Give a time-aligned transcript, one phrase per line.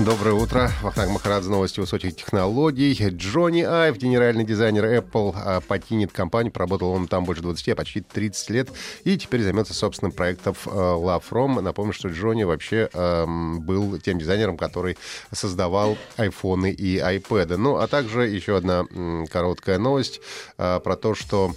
[0.00, 0.72] Доброе утро.
[0.82, 2.98] Вахтанг Махарадзе, новости высоких технологий.
[3.10, 6.52] Джонни Айв, генеральный дизайнер Apple, а, покинет компанию.
[6.52, 8.70] Поработал он там больше 20, а почти 30 лет.
[9.04, 11.60] И теперь займется собственным проектом а, Love From.
[11.60, 14.98] Напомню, что Джонни вообще эм, был тем дизайнером, который
[15.30, 17.56] создавал айфоны и iPad.
[17.56, 18.86] Ну, а также еще одна
[19.30, 20.20] короткая новость
[20.58, 21.54] э, про то, что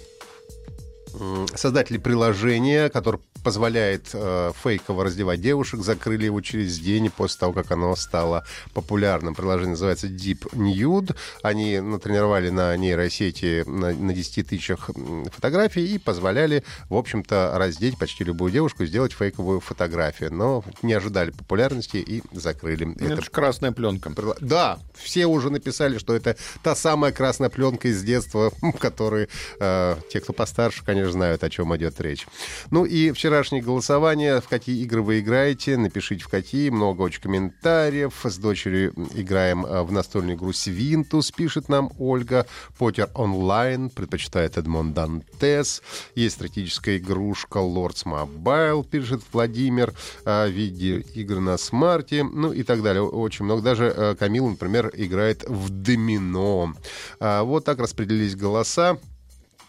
[1.54, 7.70] создатели приложения, которое позволяет э, фейково раздевать девушек, закрыли его через день после того, как
[7.70, 9.34] оно стало популярным.
[9.34, 11.14] Приложение называется Deep Nude.
[11.42, 14.90] Они натренировали на нейросети на, на 10 тысячах
[15.32, 20.32] фотографий и позволяли, в общем-то, раздеть почти любую девушку и сделать фейковую фотографию.
[20.32, 22.94] Но не ожидали популярности и закрыли.
[22.94, 24.12] Это, это же красная пленка.
[24.40, 29.28] Да, все уже написали, что это та самая красная пленка из детства, которые
[29.60, 32.26] э, те, кто постарше, конечно, знают, о чем идет речь.
[32.70, 37.20] Ну и вчера вчерашнее голосование, в какие игры вы играете, напишите в какие, много очень
[37.20, 38.12] комментариев.
[38.24, 42.48] С дочерью играем э, в настольную игру Свинтус, пишет нам Ольга.
[42.76, 45.82] Потер онлайн, предпочитает Эдмон Дантес.
[46.16, 49.94] Есть стратегическая игрушка Lords Mobile, пишет Владимир.
[50.24, 53.04] Э, Видеоигры на смарте, ну и так далее.
[53.04, 53.62] Очень много.
[53.62, 56.74] Даже э, Камил, например, играет в домино.
[57.20, 58.98] Вот так распределились голоса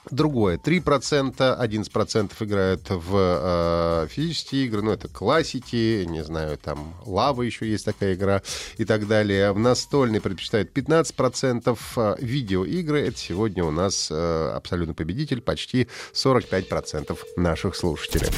[0.10, 0.58] другое.
[0.58, 7.70] 3%, 11% играют в э, физические игры, ну, это классики, не знаю, там, лава еще
[7.70, 8.42] есть такая игра
[8.78, 9.52] и так далее.
[9.52, 11.78] В настольный предпочитают 15%.
[11.98, 18.30] Э, видеоигры, это сегодня у нас э, абсолютно победитель, почти 45% наших слушателей.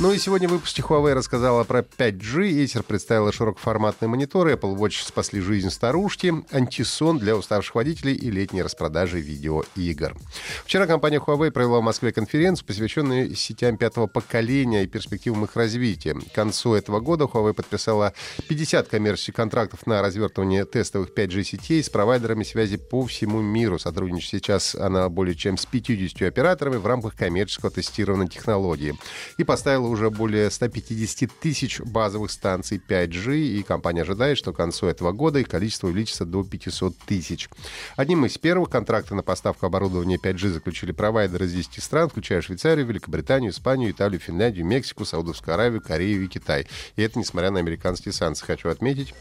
[0.00, 5.04] Ну и сегодня в выпуске Huawei рассказала про 5G, Acer представила широкоформатные мониторы, Apple Watch
[5.04, 10.16] спасли жизнь старушки, антисон для уставших водителей и летние распродажи видеоигр.
[10.64, 16.14] Вчера компания Huawei провела в Москве конференцию, посвященную сетям пятого поколения и перспективам их развития.
[16.14, 18.14] К концу этого года Huawei подписала
[18.48, 23.78] 50 коммерческих контрактов на развертывание тестовых 5G-сетей с провайдерами связи по всему миру.
[23.78, 28.94] Сотрудничает сейчас она более чем с 50 операторами в рамках коммерческого тестирования технологии.
[29.36, 34.86] И поставила уже более 150 тысяч базовых станций 5G, и компания ожидает, что к концу
[34.86, 37.50] этого года их количество увеличится до 500 тысяч.
[37.96, 42.40] Одним из первых контрактов на поставку оборудования 5G заключили заключили провайдеры из 10 стран, включая
[42.40, 46.66] Швейцарию, Великобританию, Испанию, Италию, Финляндию, Мексику, Саудовскую Аравию, Корею и Китай.
[46.94, 48.46] И это несмотря на американские санкции.
[48.46, 49.12] Хочу отметить,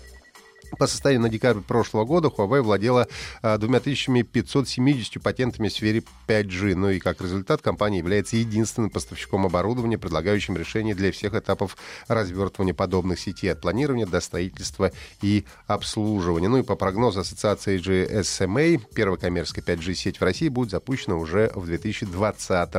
[0.78, 3.08] по состоянию на декабрь прошлого года Huawei владела
[3.42, 6.76] 2570 патентами в сфере 5G.
[6.76, 12.74] Ну и как результат компания является единственным поставщиком оборудования, предлагающим решения для всех этапов развертывания
[12.74, 14.92] подобных сетей от планирования до строительства
[15.22, 16.50] и обслуживания.
[16.50, 21.66] Ну и по прогнозу ассоциации GSMA, первая коммерческая 5G-сеть в России будет запущена уже в
[21.66, 22.70] 2020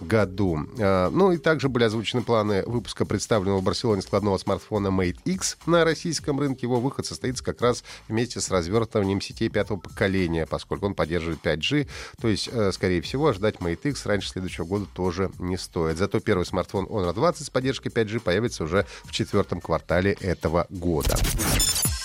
[0.00, 0.66] году.
[0.78, 5.58] А, ну и также были озвучены планы выпуска представленного в Барселоне складного смартфона Mate X
[5.66, 6.66] на российском рынке.
[6.66, 11.40] Его выход состоит состоится как раз вместе с развертыванием сетей пятого поколения, поскольку он поддерживает
[11.42, 11.88] 5G.
[12.20, 15.98] То есть, э, скорее всего, ждать Mate X раньше следующего года тоже не стоит.
[15.98, 21.16] Зато первый смартфон Honor 20 с поддержкой 5G появится уже в четвертом квартале этого года.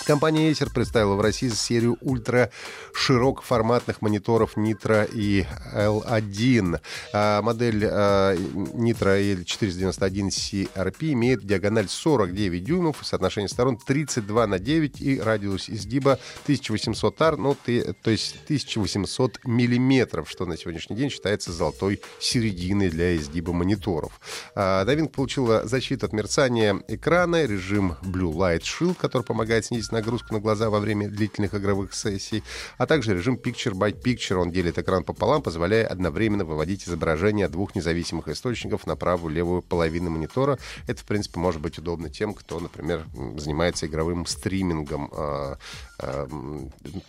[0.06, 2.52] Компания Acer представила в России серию ультра
[2.94, 6.82] широкоформатных мониторов Nitro и L1.
[7.14, 15.02] А, модель а, Nitro L491 CRP имеет диагональ 49 дюймов, соотношение сторон 32 на 9
[15.02, 21.54] и радиус изгиба 1800 ар, ну, то есть 1800 миллиметров, что на сегодняшний день считается
[21.54, 24.20] золотой серединой для изгиба мониторов.
[24.54, 30.34] А, новинка получила защиту от мерцания экрана, режим Blue Light Shield, который помогает снизить нагрузку
[30.34, 32.44] на глаза во время длительных игровых сессий,
[32.78, 34.36] а также режим Picture by Picture.
[34.36, 39.62] Он делит экран пополам, позволяя одновременно выводить изображение двух независимых источников на правую и левую
[39.62, 40.60] половину монитора.
[40.88, 43.06] Это, в принципе, может быть удобно тем, кто, например,
[43.38, 45.58] занимается игровым стримингом, а,
[46.00, 46.28] а,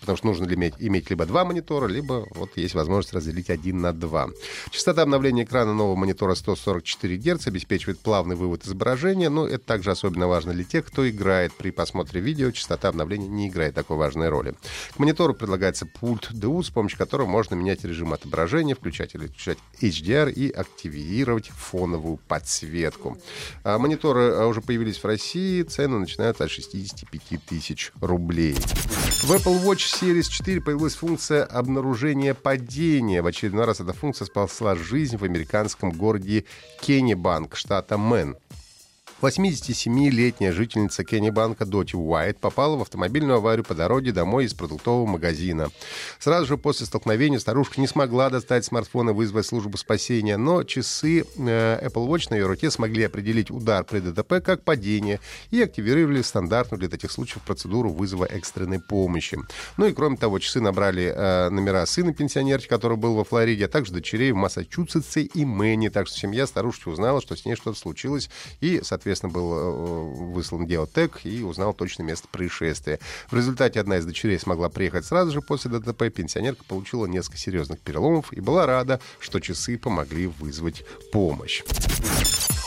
[0.00, 3.92] потому что нужно иметь, иметь либо два монитора, либо вот есть возможность разделить один на
[3.92, 4.28] два.
[4.70, 10.28] Частота обновления экрана нового монитора 144 Гц обеспечивает плавный вывод изображения, но это также особенно
[10.28, 12.50] важно для тех, кто играет при просмотре видео.
[12.50, 14.54] Частота частота обновления не играет такой важной роли.
[14.94, 19.58] К монитору предлагается пульт DU, с помощью которого можно менять режим отображения, включать или включать
[19.80, 23.18] HDR и активировать фоновую подсветку.
[23.62, 28.54] А мониторы а, уже появились в России, цены начинаются от 65 тысяч рублей.
[28.54, 33.22] В Apple Watch Series 4 появилась функция обнаружения падения.
[33.22, 36.44] В очередной раз эта функция спасла жизнь в американском городе
[36.80, 38.36] Кеннебанк, штата Мэн.
[39.22, 45.68] 87-летняя жительница Кеннибанка Доти Уайт попала в автомобильную аварию по дороге домой из продуктового магазина.
[46.18, 51.24] Сразу же после столкновения старушка не смогла достать смартфон и вызвать службу спасения, но часы
[51.38, 55.20] э, Apple Watch на ее руке смогли определить удар при ДТП как падение
[55.50, 59.38] и активировали стандартную для таких случаев процедуру вызова экстренной помощи.
[59.76, 63.68] Ну и кроме того, часы набрали э, номера сына пенсионерки, который был во Флориде, а
[63.68, 65.90] также дочерей в Массачусетсе и Мэне.
[65.90, 68.28] Так что семья старушки узнала, что с ней что-то случилось
[68.60, 72.98] и, соответственно, соответственно, был э, выслан геотек и узнал точное место происшествия.
[73.30, 76.04] В результате одна из дочерей смогла приехать сразу же после ДТП.
[76.10, 81.62] Пенсионерка получила несколько серьезных переломов и была рада, что часы помогли вызвать помощь.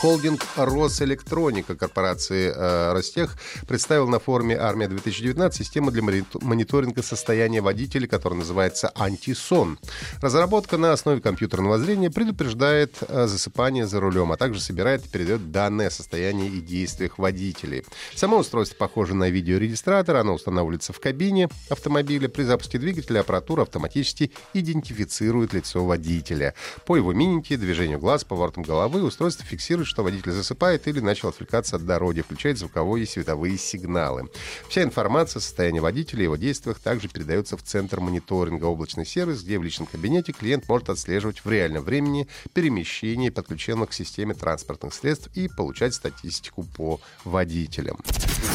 [0.00, 3.36] Холдинг Росэлектроника корпорации э, Ростех
[3.66, 9.76] представил на форуме «Армия-2019» систему для мониторинга состояния водителей, которая называется «Антисон».
[10.20, 15.50] Разработка на основе компьютерного зрения предупреждает э, засыпание за рулем, а также собирает и передает
[15.50, 17.84] данные о состоянии и действиях водителей.
[18.14, 22.28] Само устройство похоже на видеорегистратор, оно устанавливается в кабине автомобиля.
[22.28, 26.54] При запуске двигателя аппаратура автоматически идентифицирует лицо водителя.
[26.86, 31.76] По его мимике, движению глаз, поворотам головы устройство фиксирует что водитель засыпает или начал отвлекаться
[31.76, 34.28] от дороги, включает звуковые и световые сигналы.
[34.68, 39.42] Вся информация о состоянии водителя и его действиях также передается в Центр мониторинга облачный сервис,
[39.42, 44.94] где в личном кабинете клиент может отслеживать в реальном времени перемещение подключенных к системе транспортных
[44.94, 47.98] средств и получать статистику по водителям.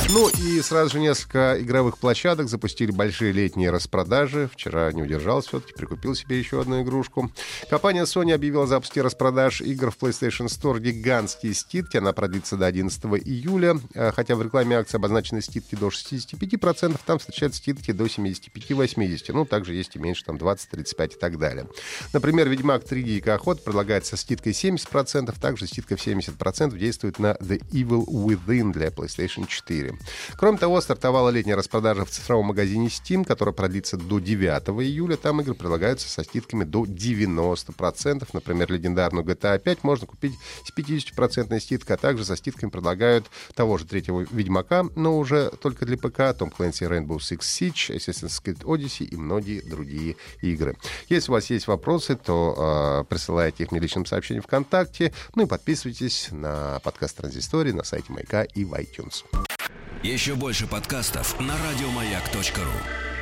[0.09, 4.49] Ну и сразу же несколько игровых площадок запустили большие летние распродажи.
[4.53, 7.31] Вчера не удержался все-таки, прикупил себе еще одну игрушку.
[7.69, 11.97] Компания Sony объявила о запуске распродаж игр в PlayStation Store гигант гигантские скидки.
[11.97, 13.79] Она продлится до 11 июля.
[13.93, 19.33] Э, хотя в рекламе акции обозначены скидки до 65%, там встречаются скидки до 75-80%.
[19.33, 21.67] Ну, также есть и меньше, там 20, 35 и так далее.
[22.11, 27.31] Например, Ведьмак 3 Дикий Охот предлагает со скидкой 70%, также скидка в 70% действует на
[27.39, 29.93] The Evil Within для PlayStation 4.
[30.37, 35.15] Кроме того, стартовала летняя распродажа в цифровом магазине Steam, которая продлится до 9 июля.
[35.15, 38.27] Там игры предлагаются со скидками до 90%.
[38.33, 40.33] Например, легендарную GTA 5 можно купить
[40.65, 43.25] с 50 10% скидка, а также со скидками предлагают
[43.55, 48.41] того же третьего Ведьмака, но уже только для ПК, Tom Clancy Rainbow Six Siege, Assassin's
[48.43, 50.75] Creed Odyssey и многие другие игры.
[51.09, 55.45] Если у вас есть вопросы, то э, присылайте их мне личным сообщением ВКонтакте, ну и
[55.45, 59.23] подписывайтесь на подкаст Транзистории на сайте Майка и в iTunes.
[60.03, 63.12] Еще больше подкастов на радиомаяк.ру